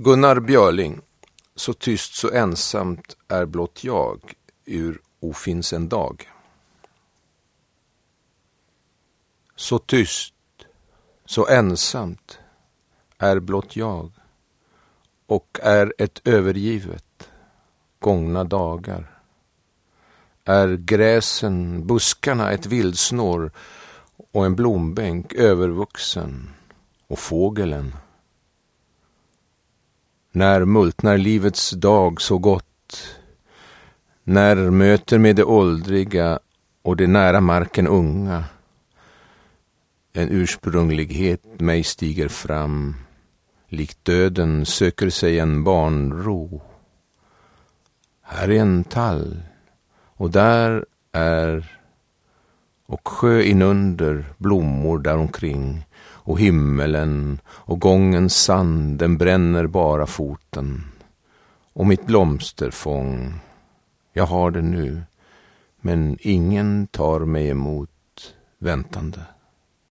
[0.00, 1.00] Gunnar Björling
[1.54, 6.28] Så tyst så ensamt är blott jag ur ofinns en dag.
[9.56, 10.34] Så tyst,
[11.24, 12.38] så ensamt
[13.18, 14.12] är blott jag
[15.26, 17.30] och är ett övergivet
[17.98, 19.20] gångna dagar.
[20.44, 23.50] Är gräsen, buskarna ett vildsnår
[24.32, 26.50] och en blombänk övervuxen
[27.06, 27.92] och fågeln
[30.38, 33.18] när multnar livets dag så gott,
[34.24, 36.38] när möter med det åldriga
[36.82, 38.44] och det nära marken unga,
[40.12, 42.94] en ursprunglighet mig stiger fram,
[43.68, 46.62] likt döden söker sig en barnro.
[48.22, 49.42] Här är en tall
[50.16, 51.80] och där är
[52.88, 60.84] och sjö inunder blommor däromkring och himmelen och gångens sand, den bränner bara foten.
[61.72, 63.34] Och mitt blomsterfång,
[64.12, 65.02] jag har det nu,
[65.80, 67.90] men ingen tar mig emot
[68.58, 69.20] väntande.